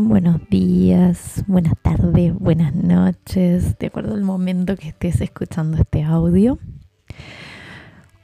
Buenos 0.00 0.48
días, 0.48 1.42
buenas 1.48 1.74
tardes, 1.82 2.32
buenas 2.32 2.72
noches, 2.72 3.76
de 3.80 3.88
acuerdo 3.88 4.14
al 4.14 4.22
momento 4.22 4.76
que 4.76 4.90
estés 4.90 5.20
escuchando 5.20 5.76
este 5.76 6.04
audio. 6.04 6.60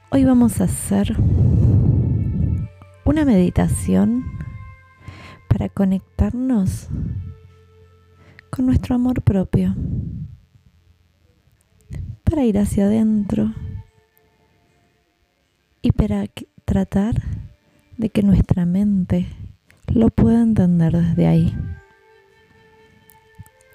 Hoy 0.09 0.23
vamos 0.23 0.61
a 0.61 0.63
hacer 0.63 1.17
una 3.03 3.25
meditación 3.25 4.23
para 5.49 5.67
conectarnos 5.67 6.87
con 8.49 8.67
nuestro 8.67 8.95
amor 8.95 9.21
propio, 9.21 9.75
para 12.23 12.45
ir 12.45 12.57
hacia 12.57 12.85
adentro 12.85 13.53
y 15.81 15.91
para 15.91 16.23
tratar 16.63 17.21
de 17.97 18.09
que 18.09 18.23
nuestra 18.23 18.65
mente 18.65 19.27
lo 19.87 20.09
puedo 20.09 20.41
entender 20.41 20.91
desde 20.91 21.27
ahí. 21.27 21.55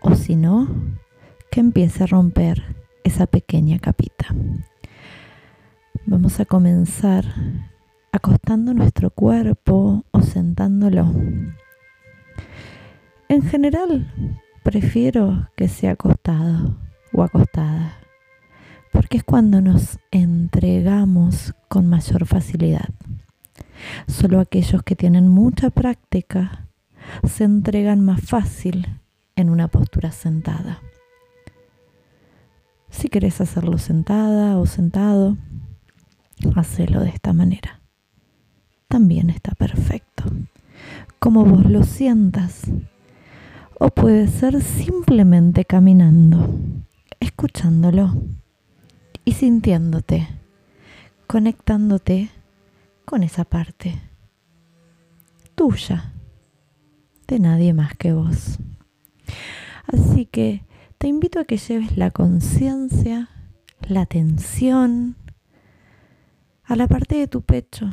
O 0.03 0.15
si 0.15 0.37
no, 0.37 0.69
que 1.51 1.61
empiece 1.61 2.05
a 2.05 2.07
romper 2.07 2.77
esa 3.05 3.27
pequeña 3.27 3.79
capita. 3.79 4.27
Vamos 6.07 6.41
a 6.41 6.45
comenzar 6.45 7.25
acostando 8.13 8.73
nuestro 8.73 9.11
cuerpo 9.11 10.05
o 10.11 10.23
sentándolo. 10.23 11.13
En 13.29 13.43
general, 13.43 14.13
prefiero 14.63 15.49
que 15.57 15.69
sea 15.69 15.93
acostado 15.93 16.77
o 17.13 17.23
acostada, 17.23 17.99
porque 18.93 19.19
es 19.19 19.25
cuando 19.25 19.61
nos 19.61 19.99
entregamos 20.11 21.55
con 21.69 21.87
mayor 21.87 22.27
facilidad. 22.27 22.89
Solo 24.07 24.41
aquellos 24.41 24.83
que 24.83 24.97
tienen 24.97 25.29
mucha 25.29 25.71
práctica 25.71 26.69
se 27.25 27.45
entregan 27.45 28.05
más 28.05 28.21
fácil 28.21 29.00
en 29.41 29.51
una 29.51 29.69
postura 29.69 30.13
sentada. 30.13 30.81
Si 32.91 33.09
querés 33.09 33.41
hacerlo 33.41 33.79
sentada 33.79 34.59
o 34.59 34.67
sentado, 34.67 35.37
hacelo 36.57 37.01
de 37.01 37.11
esta 37.11 37.33
manera. 37.33 37.81
También 38.89 39.31
está 39.31 39.53
perfecto. 39.55 40.25
Como 41.19 41.45
vos 41.45 41.65
lo 41.67 41.85
sientas. 41.85 42.63
O 43.79 43.89
puede 43.91 44.29
ser 44.29 44.61
simplemente 44.63 45.65
caminando, 45.65 46.55
escuchándolo 47.19 48.15
y 49.25 49.33
sintiéndote, 49.33 50.29
conectándote 51.27 52.31
con 53.07 53.23
esa 53.23 53.45
parte 53.45 53.99
tuya, 55.55 56.13
de 57.27 57.39
nadie 57.39 57.73
más 57.73 57.95
que 57.95 58.13
vos. 58.13 58.59
Así 59.87 60.27
que 60.27 60.65
te 60.99 61.09
invito 61.09 61.41
a 61.41 61.45
que 61.45 61.57
lleves 61.57 61.97
la 61.97 62.11
conciencia, 62.11 63.29
la 63.89 64.03
atención 64.03 65.17
a 66.65 66.77
la 66.77 66.87
parte 66.87 67.17
de 67.17 67.27
tu 67.27 67.43
pecho. 67.43 67.91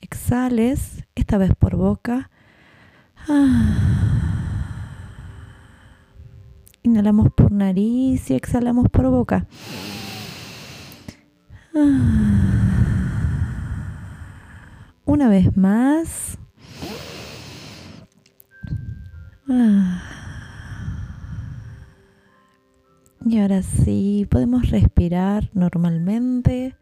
Exhales, 0.00 1.04
esta 1.14 1.38
vez 1.38 1.52
por 1.58 1.76
boca. 1.76 2.30
Inhalamos 6.82 7.32
por 7.32 7.50
nariz 7.50 8.30
y 8.30 8.34
exhalamos 8.34 8.90
por 8.90 9.08
boca. 9.08 9.46
Una 15.06 15.28
vez 15.28 15.56
más. 15.56 16.38
Y 19.46 19.52
ahora 23.38 23.62
sí, 23.62 24.26
podemos 24.30 24.70
respirar 24.70 25.50
normalmente 25.52 26.76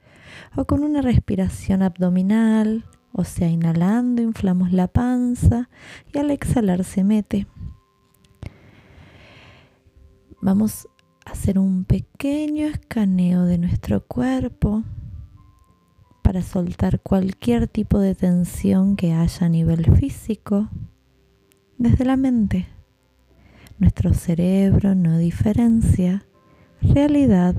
o 0.56 0.64
con 0.64 0.82
una 0.82 1.03
respiración 1.03 1.82
abdominal, 1.82 2.84
o 3.12 3.25
sea, 3.25 3.48
inhalando 3.48 4.22
inflamos 4.22 4.72
la 4.72 4.88
panza 4.88 5.69
y 6.12 6.19
al 6.19 6.31
exhalar 6.31 6.84
se 6.84 7.04
mete. 7.04 7.47
Vamos 10.41 10.88
a 11.25 11.31
hacer 11.31 11.58
un 11.58 11.84
pequeño 11.84 12.66
escaneo 12.66 13.44
de 13.44 13.58
nuestro 13.58 14.04
cuerpo 14.04 14.82
para 16.22 16.42
soltar 16.42 17.00
cualquier 17.00 17.69
tipo 17.69 17.98
de 17.98 18.14
tensión 18.14 18.97
que 18.97 19.12
haya 19.12 19.47
a 19.47 19.48
nivel 19.48 19.84
físico 19.97 20.69
desde 21.82 22.04
la 22.04 22.16
mente. 22.16 22.69
Nuestro 23.78 24.15
cerebro 24.15 24.94
no 24.94 25.19
diferencia 25.19 26.25
realidad 26.81 27.56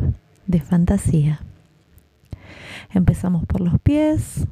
de 0.47 0.61
fantasía. 0.61 1.41
Empezamos 2.89 3.45
por 3.45 3.59
los 3.59 3.79
pies, 3.81 4.47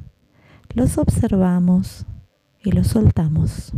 los 0.74 0.98
observamos 0.98 2.06
y 2.60 2.72
los 2.72 2.88
soltamos. 2.88 3.72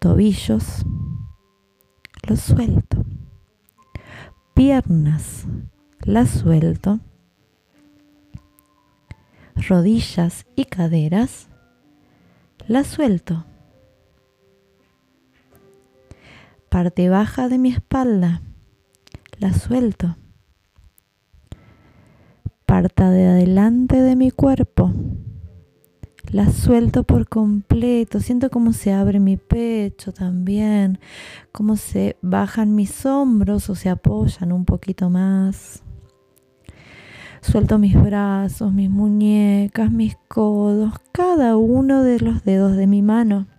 Tobillos, 0.00 0.84
los 2.26 2.40
suelto. 2.40 3.04
Piernas, 4.54 5.46
las 6.00 6.30
suelto 6.30 6.98
rodillas 9.54 10.46
y 10.56 10.64
caderas, 10.64 11.48
la 12.66 12.82
suelto. 12.82 13.44
Parte 16.72 17.10
baja 17.10 17.50
de 17.50 17.58
mi 17.58 17.68
espalda, 17.68 18.40
la 19.38 19.52
suelto. 19.52 20.16
Parte 22.64 23.04
de 23.04 23.26
adelante 23.26 24.00
de 24.00 24.16
mi 24.16 24.30
cuerpo, 24.30 24.90
la 26.30 26.50
suelto 26.50 27.02
por 27.02 27.28
completo. 27.28 28.20
Siento 28.20 28.48
cómo 28.48 28.72
se 28.72 28.90
abre 28.90 29.20
mi 29.20 29.36
pecho 29.36 30.14
también, 30.14 30.98
cómo 31.52 31.76
se 31.76 32.16
bajan 32.22 32.74
mis 32.74 33.04
hombros 33.04 33.68
o 33.68 33.74
se 33.74 33.90
apoyan 33.90 34.50
un 34.50 34.64
poquito 34.64 35.10
más. 35.10 35.82
Suelto 37.42 37.78
mis 37.78 38.02
brazos, 38.02 38.72
mis 38.72 38.88
muñecas, 38.88 39.92
mis 39.92 40.16
codos, 40.26 40.94
cada 41.12 41.58
uno 41.58 42.02
de 42.02 42.18
los 42.20 42.44
dedos 42.44 42.78
de 42.78 42.86
mi 42.86 43.02
mano. 43.02 43.51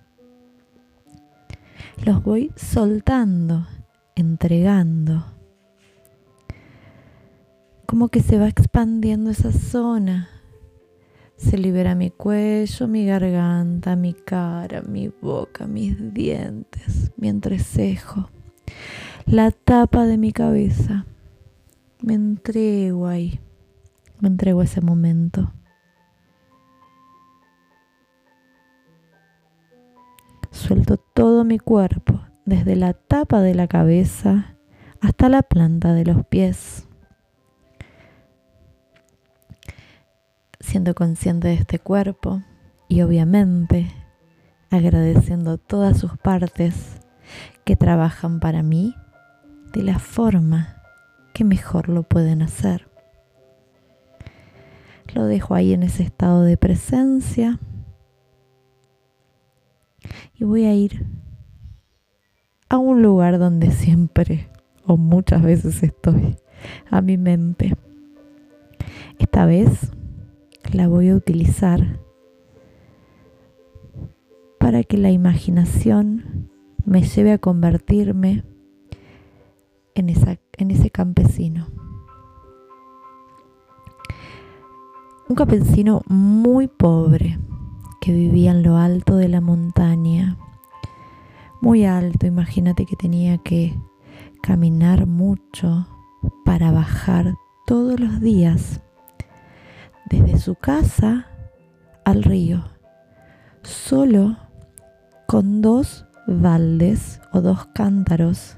Los 2.05 2.21
voy 2.21 2.51
soltando, 2.57 3.65
entregando. 4.15 5.25
Como 7.85 8.09
que 8.09 8.21
se 8.21 8.37
va 8.37 8.49
expandiendo 8.49 9.29
esa 9.29 9.53
zona. 9.53 10.27
Se 11.37 11.57
libera 11.57 11.95
mi 11.95 12.09
cuello, 12.09 12.89
mi 12.89 13.05
garganta, 13.05 13.95
mi 13.95 14.13
cara, 14.13 14.81
mi 14.81 15.07
boca, 15.07 15.65
mis 15.65 16.13
dientes, 16.13 17.13
mi 17.15 17.29
entrecejo, 17.29 18.29
la 19.25 19.51
tapa 19.51 20.05
de 20.05 20.17
mi 20.17 20.33
cabeza. 20.33 21.05
Me 22.01 22.15
entrego 22.15 23.07
ahí. 23.07 23.39
Me 24.19 24.27
entrego 24.27 24.59
a 24.59 24.65
ese 24.65 24.81
momento. 24.81 25.53
Suelto 30.53 30.97
todo 30.97 31.43
mi 31.43 31.57
cuerpo, 31.57 32.21
desde 32.45 32.75
la 32.75 32.93
tapa 32.93 33.41
de 33.41 33.55
la 33.55 33.67
cabeza 33.67 34.55
hasta 35.01 35.27
la 35.27 35.41
planta 35.41 35.93
de 35.93 36.05
los 36.05 36.27
pies. 36.27 36.87
Siendo 40.59 40.93
consciente 40.93 41.47
de 41.47 41.55
este 41.55 41.79
cuerpo 41.79 42.43
y 42.87 43.01
obviamente 43.01 43.91
agradeciendo 44.69 45.57
todas 45.57 45.97
sus 45.97 46.19
partes 46.19 47.01
que 47.65 47.75
trabajan 47.75 48.39
para 48.39 48.61
mí 48.61 48.95
de 49.73 49.81
la 49.81 49.97
forma 49.97 50.83
que 51.33 51.43
mejor 51.43 51.89
lo 51.89 52.03
pueden 52.03 52.43
hacer. 52.43 52.87
Lo 55.15 55.25
dejo 55.25 55.55
ahí 55.55 55.73
en 55.73 55.81
ese 55.81 56.03
estado 56.03 56.43
de 56.43 56.57
presencia. 56.57 57.59
Y 60.35 60.43
voy 60.43 60.65
a 60.65 60.73
ir 60.73 61.05
a 62.69 62.77
un 62.77 63.01
lugar 63.01 63.39
donde 63.39 63.71
siempre 63.71 64.49
o 64.85 64.97
muchas 64.97 65.41
veces 65.41 65.83
estoy, 65.83 66.37
a 66.89 67.01
mi 67.01 67.17
mente. 67.17 67.75
Esta 69.19 69.45
vez 69.45 69.91
la 70.71 70.87
voy 70.87 71.09
a 71.09 71.15
utilizar 71.15 71.99
para 74.59 74.83
que 74.83 74.97
la 74.97 75.11
imaginación 75.11 76.49
me 76.85 77.03
lleve 77.03 77.31
a 77.31 77.37
convertirme 77.37 78.43
en, 79.95 80.09
esa, 80.09 80.39
en 80.57 80.71
ese 80.71 80.89
campesino. 80.89 81.67
un 85.33 85.35
campesino 85.35 86.01
muy 86.07 86.67
pobre 86.67 87.39
que 88.03 88.11
vivía 88.11 88.51
en 88.51 88.63
lo 88.63 88.75
alto 88.75 89.15
de 89.15 89.29
la 89.29 89.39
montaña 89.39 90.35
muy 91.61 91.85
alto. 91.85 92.27
Imagínate 92.27 92.85
que 92.85 92.97
tenía 92.97 93.37
que 93.37 93.79
caminar 94.41 95.07
mucho 95.07 95.87
para 96.43 96.73
bajar 96.73 97.33
todos 97.65 98.01
los 98.01 98.19
días 98.19 98.81
desde 100.09 100.37
su 100.37 100.55
casa 100.55 101.27
al 102.03 102.23
río, 102.23 102.65
solo 103.61 104.35
con 105.25 105.61
dos 105.61 106.05
baldes 106.27 107.21
o 107.31 107.39
dos 107.39 107.67
cántaros 107.73 108.57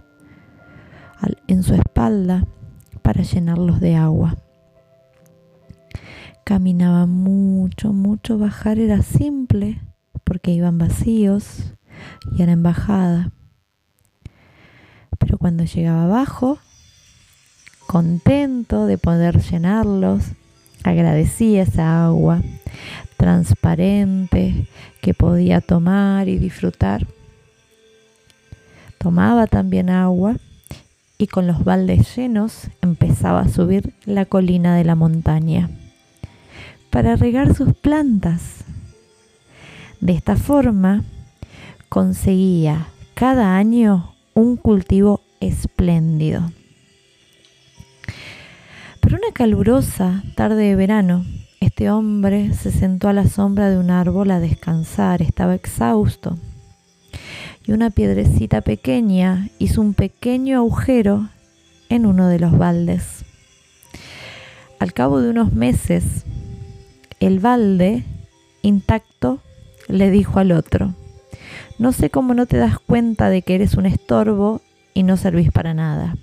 en 1.46 1.62
su 1.62 1.76
espalda 1.76 2.48
para 3.04 3.22
llenarlos 3.22 3.80
de 3.80 3.96
agua. 3.96 4.38
Caminaba 6.46 7.08
mucho, 7.08 7.92
mucho, 7.92 8.38
bajar 8.38 8.78
era 8.78 9.02
simple 9.02 9.82
porque 10.24 10.52
iban 10.52 10.78
vacíos 10.78 11.74
y 12.38 12.44
era 12.44 12.52
embajada. 12.52 13.32
Pero 15.18 15.40
cuando 15.40 15.64
llegaba 15.64 16.04
abajo, 16.04 16.60
contento 17.88 18.86
de 18.86 19.00
poder 19.00 19.42
llenarlos, 19.42 20.34
agradecía 20.84 21.64
esa 21.64 22.06
agua 22.06 22.44
transparente 23.18 24.68
que 25.02 25.16
podía 25.16 25.62
tomar 25.62 26.30
y 26.30 26.38
disfrutar. 26.38 27.08
Tomaba 29.00 29.48
también 29.48 29.90
agua 29.90 30.36
y 31.18 31.26
con 31.26 31.48
los 31.48 31.64
baldes 31.64 32.16
llenos 32.16 32.70
empezaba 32.84 33.40
a 33.40 33.50
subir 33.50 33.96
la 34.06 34.26
colina 34.26 34.76
de 34.76 34.84
la 34.84 34.94
montaña 34.94 35.72
para 36.96 37.18
regar 37.18 37.54
sus 37.54 37.74
plantas. 37.74 38.64
De 40.00 40.14
esta 40.14 40.38
forma 40.38 41.04
conseguía 41.90 42.88
cada 43.16 43.58
año 43.58 44.16
un 44.34 44.56
cultivo 44.56 45.20
espléndido. 45.42 46.54
Pero 49.02 49.18
una 49.18 49.34
calurosa 49.34 50.24
tarde 50.38 50.70
de 50.70 50.76
verano, 50.78 51.26
este 51.60 51.90
hombre 51.90 52.54
se 52.54 52.72
sentó 52.72 53.10
a 53.10 53.14
la 53.14 53.28
sombra 53.28 53.70
de 53.70 53.78
un 53.78 53.92
árbol 53.92 54.32
a 54.32 54.40
descansar, 54.40 55.22
estaba 55.22 55.54
exhausto. 55.54 56.38
Y 57.68 57.74
una 57.74 57.90
piedrecita 57.90 58.62
pequeña 58.62 59.50
hizo 59.60 59.82
un 59.82 59.96
pequeño 59.96 60.60
agujero 60.60 61.28
en 61.90 62.06
uno 62.06 62.30
de 62.30 62.40
los 62.40 62.58
baldes. 62.58 63.26
Al 64.80 64.94
cabo 64.94 65.20
de 65.20 65.32
unos 65.32 65.52
meses, 65.52 66.24
el 67.20 67.40
balde, 67.40 68.04
intacto, 68.62 69.40
le 69.88 70.10
dijo 70.12 70.40
al 70.40 70.52
otro, 70.52 70.94
no 71.78 71.92
sé 71.92 72.10
cómo 72.10 72.34
no 72.34 72.46
te 72.46 72.58
das 72.58 72.80
cuenta 72.80 73.30
de 73.30 73.42
que 73.42 73.56
eres 73.56 73.76
un 73.76 73.86
estorbo 73.86 74.62
y 74.94 75.04
no 75.04 75.18
servís 75.18 75.52
para 75.52 75.74
nada. 75.74 76.16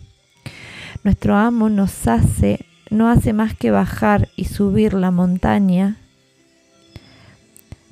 Nuestro 1.05 1.37
amo 1.37 1.69
nos 1.69 2.07
hace 2.07 2.67
no 2.93 3.09
hace 3.09 3.33
más 3.33 3.55
que 3.55 3.71
bajar 3.71 4.29
y 4.37 4.45
subir 4.45 4.93
la 4.93 5.11
montaña 5.11 5.97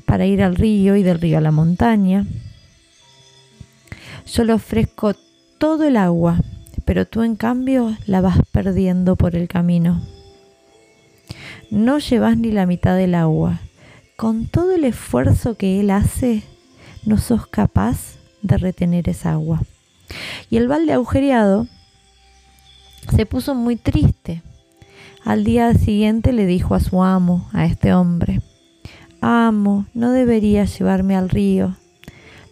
para 0.04 0.26
ir 0.26 0.42
al 0.42 0.56
río 0.56 0.94
y 0.94 1.02
del 1.02 1.20
río 1.20 1.38
a 1.38 1.40
la 1.40 1.50
montaña. 1.50 2.26
Yo 4.26 4.44
le 4.44 4.52
ofrezco 4.52 5.14
todo 5.56 5.84
el 5.84 5.96
agua, 5.96 6.38
pero 6.84 7.06
tú 7.06 7.22
en 7.22 7.36
cambio 7.36 7.96
la 8.06 8.20
vas 8.20 8.38
perdiendo 8.52 9.16
por 9.16 9.36
el 9.36 9.48
camino. 9.48 10.02
No 11.70 11.98
llevas 11.98 12.36
ni 12.36 12.50
la 12.52 12.66
mitad 12.66 12.96
del 12.96 13.14
agua. 13.14 13.60
Con 14.16 14.46
todo 14.46 14.74
el 14.74 14.84
esfuerzo 14.84 15.56
que 15.56 15.80
él 15.80 15.90
hace, 15.90 16.42
no 17.04 17.16
sos 17.18 17.46
capaz 17.46 18.16
de 18.42 18.58
retener 18.58 19.08
esa 19.08 19.32
agua. 19.32 19.62
Y 20.50 20.56
el 20.56 20.68
balde 20.68 20.92
agujereado 20.92 21.66
se 23.14 23.24
puso 23.26 23.54
muy 23.54 23.76
triste 23.76 24.42
al 25.24 25.44
día 25.44 25.74
siguiente 25.74 26.32
le 26.32 26.46
dijo 26.46 26.74
a 26.74 26.80
su 26.80 27.02
amo, 27.02 27.48
a 27.52 27.66
este 27.66 27.92
hombre, 27.92 28.40
Amo, 29.20 29.84
no 29.92 30.12
debería 30.12 30.64
llevarme 30.64 31.14
al 31.14 31.28
río. 31.28 31.76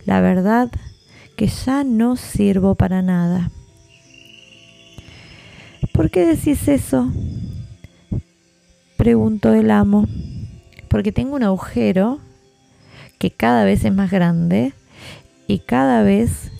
La 0.04 0.20
verdad 0.20 0.70
que 1.34 1.46
ya 1.46 1.82
no 1.82 2.16
sirvo 2.16 2.74
para 2.74 3.00
nada. 3.00 3.50
¿Por 5.94 6.10
qué 6.10 6.26
decís 6.26 6.68
eso? 6.68 7.10
Preguntó 8.98 9.54
el 9.54 9.70
amo. 9.70 10.06
Porque 10.88 11.12
tengo 11.12 11.36
un 11.36 11.44
agujero 11.44 12.18
que 13.18 13.30
cada 13.30 13.64
vez 13.64 13.84
es 13.84 13.94
más 13.94 14.10
grande 14.10 14.74
y 15.46 15.60
cada 15.60 16.02
vez 16.02 16.52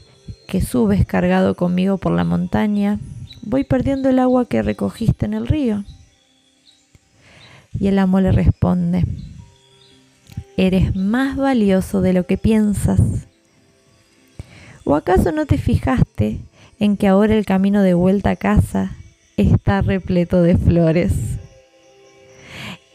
que 0.46 0.62
subes 0.62 1.04
cargado 1.04 1.54
conmigo 1.54 1.98
por 1.98 2.12
la 2.12 2.24
montaña, 2.24 2.98
voy 3.42 3.64
perdiendo 3.64 4.08
el 4.08 4.18
agua 4.18 4.46
que 4.46 4.62
recogiste 4.62 5.26
en 5.26 5.34
el 5.34 5.46
río. 5.46 5.84
Y 7.78 7.88
el 7.88 7.98
amo 7.98 8.20
le 8.20 8.32
responde, 8.32 9.04
eres 10.56 10.96
más 10.96 11.36
valioso 11.36 12.00
de 12.00 12.12
lo 12.12 12.24
que 12.24 12.38
piensas. 12.38 13.00
¿O 14.84 14.94
acaso 14.94 15.32
no 15.32 15.44
te 15.44 15.58
fijaste 15.58 16.40
en 16.78 16.96
que 16.96 17.08
ahora 17.08 17.34
el 17.34 17.44
camino 17.44 17.82
de 17.82 17.94
vuelta 17.94 18.30
a 18.30 18.36
casa 18.36 18.92
está 19.36 19.82
repleto 19.82 20.42
de 20.42 20.56
flores? 20.56 21.38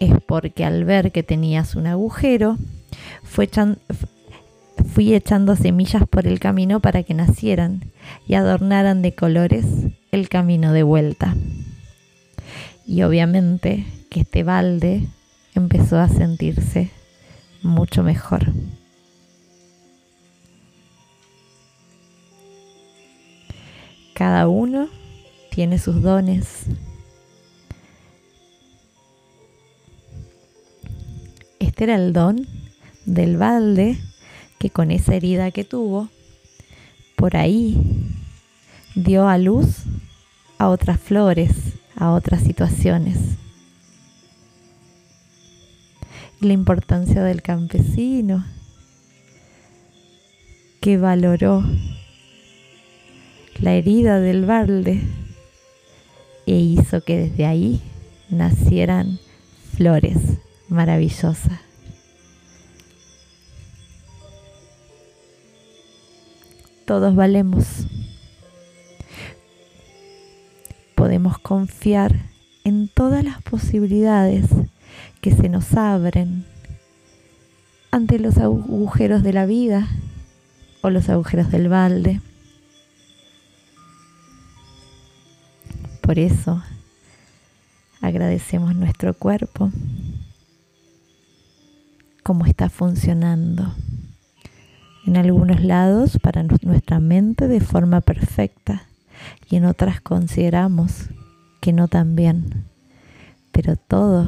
Es 0.04 0.12
porque 0.28 0.66
al 0.66 0.84
ver 0.84 1.14
que 1.14 1.24
tenías 1.24 1.76
un 1.76 1.88
agujero, 1.88 2.58
fui 3.24 3.46
echando 5.14 5.56
semillas 5.56 6.06
por 6.10 6.28
el 6.28 6.42
camino 6.42 6.82
para 6.82 7.04
que 7.04 7.14
nacieran 7.14 7.86
y 8.28 8.34
adornaran 8.34 9.02
de 9.02 9.16
colores 9.16 9.66
el 10.12 10.28
camino 10.28 10.74
de 10.74 10.84
vuelta. 10.84 11.36
Y 12.86 13.04
obviamente 13.04 13.86
que 14.10 14.20
este 14.22 14.44
balde 14.44 15.08
empezó 15.56 16.00
a 16.00 16.10
sentirse 16.10 16.92
mucho 17.62 18.04
mejor. 18.04 18.52
Cada 24.14 24.50
uno 24.50 24.90
tiene 25.50 25.80
sus 25.80 26.02
dones. 26.02 26.66
Era 31.76 31.96
el 31.96 32.14
don 32.14 32.48
del 33.06 33.36
balde 33.36 33.98
que 34.58 34.70
con 34.70 34.90
esa 34.90 35.16
herida 35.16 35.52
que 35.52 35.66
tuvo, 35.66 36.08
por 37.18 37.36
ahí 37.36 37.78
dio 38.96 39.28
a 39.28 39.38
luz 39.38 39.80
a 40.60 40.70
otras 40.70 40.98
flores, 40.98 41.52
a 41.98 42.12
otras 42.12 42.42
situaciones. 42.44 43.18
La 46.40 46.54
importancia 46.54 47.22
del 47.22 47.42
campesino 47.42 48.46
que 50.80 50.98
valoró 50.98 51.66
la 53.60 53.74
herida 53.74 54.22
del 54.22 54.46
balde 54.46 55.02
e 56.46 56.56
hizo 56.56 57.04
que 57.04 57.18
desde 57.18 57.46
ahí 57.46 57.82
nacieran 58.30 59.20
flores 59.76 60.43
maravillosas. 60.70 61.60
Todos 66.86 67.16
valemos. 67.16 67.88
Podemos 70.96 71.38
confiar 71.40 72.14
en 72.64 72.88
todas 72.88 73.24
las 73.24 73.42
posibilidades 73.42 74.46
que 75.22 75.32
se 75.32 75.50
nos 75.50 75.74
abren 75.74 76.46
ante 77.92 78.20
los 78.20 78.38
agujeros 78.38 79.24
de 79.24 79.34
la 79.34 79.46
vida 79.46 79.88
o 80.82 80.90
los 80.90 81.10
agujeros 81.10 81.52
del 81.52 81.70
balde. 81.70 82.22
Por 86.02 86.20
eso 86.20 86.62
agradecemos 88.02 88.76
nuestro 88.76 89.14
cuerpo, 89.14 89.72
cómo 92.24 92.46
está 92.46 92.70
funcionando. 92.70 93.74
En 95.06 95.18
algunos 95.18 95.62
lados 95.62 96.18
para 96.22 96.44
nuestra 96.44 97.00
mente 97.00 97.50
de 97.50 97.60
forma 97.60 98.00
perfecta 98.00 98.88
y 99.50 99.58
en 99.58 99.66
otras 99.66 100.00
consideramos 100.00 101.10
que 101.60 101.74
no 101.74 101.90
tan 101.90 102.16
bien. 102.16 102.66
Pero 103.52 103.76
todo 103.76 104.26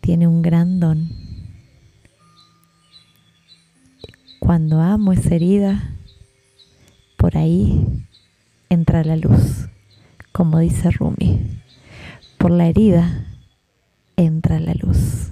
tiene 0.00 0.26
un 0.26 0.42
gran 0.42 0.80
don. 0.80 1.10
Cuando 4.38 4.80
amo 4.80 5.12
esa 5.12 5.34
herida, 5.34 5.96
por 7.16 7.36
ahí 7.36 8.06
entra 8.70 9.04
la 9.04 9.16
luz, 9.16 9.68
como 10.32 10.60
dice 10.60 10.90
Rumi. 10.90 11.60
Por 12.38 12.52
la 12.52 12.66
herida 12.66 13.26
entra 14.16 14.58
la 14.60 14.74
luz. 14.74 15.30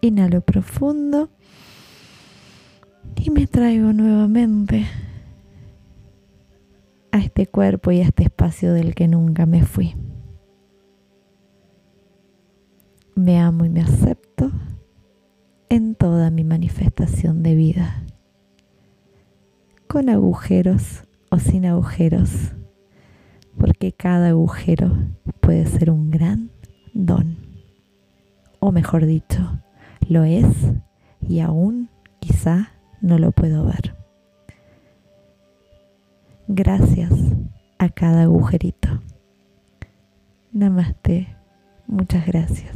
Inhalo 0.00 0.40
profundo 0.40 1.28
y 3.16 3.30
me 3.30 3.46
traigo 3.46 3.92
nuevamente 3.92 4.86
a 7.10 7.18
este 7.18 7.46
cuerpo 7.46 7.90
y 7.90 8.00
a 8.00 8.04
este 8.04 8.24
espacio 8.24 8.72
del 8.72 8.94
que 8.94 9.08
nunca 9.08 9.46
me 9.46 9.64
fui. 9.64 9.96
Me 13.14 13.40
amo 13.40 13.64
y 13.64 13.68
me 13.68 13.80
acepto 13.80 14.52
en 15.68 15.96
toda 15.96 16.30
mi 16.30 16.44
manifestación 16.44 17.42
de 17.42 17.56
vida, 17.56 18.04
con 19.88 20.08
agujeros 20.08 21.02
o 21.30 21.38
sin 21.38 21.66
agujeros, 21.66 22.52
porque 23.58 23.92
cada 23.92 24.28
agujero 24.28 24.96
puede 25.40 25.66
ser 25.66 25.90
un 25.90 26.10
gran 26.10 26.50
don, 26.94 27.36
o 28.60 28.70
mejor 28.70 29.04
dicho, 29.04 29.60
lo 30.08 30.24
es 30.24 30.46
y 31.20 31.40
aún 31.40 31.90
quizá 32.18 32.72
no 33.00 33.18
lo 33.18 33.32
puedo 33.32 33.64
ver. 33.64 33.94
Gracias 36.48 37.12
a 37.78 37.88
cada 37.90 38.22
agujerito. 38.22 38.88
Namaste. 40.52 41.36
Muchas 41.86 42.26
gracias. 42.26 42.74